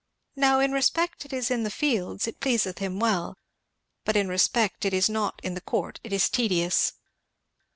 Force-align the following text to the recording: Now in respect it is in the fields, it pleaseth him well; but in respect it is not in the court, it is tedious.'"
Now 0.35 0.59
in 0.59 0.71
respect 0.71 1.25
it 1.25 1.31
is 1.31 1.51
in 1.51 1.61
the 1.61 1.69
fields, 1.69 2.25
it 2.25 2.39
pleaseth 2.39 2.79
him 2.79 2.99
well; 2.99 3.37
but 4.03 4.15
in 4.15 4.29
respect 4.29 4.83
it 4.83 4.95
is 4.95 5.07
not 5.11 5.39
in 5.43 5.53
the 5.53 5.61
court, 5.61 5.99
it 6.03 6.11
is 6.11 6.27
tedious.'" 6.27 6.93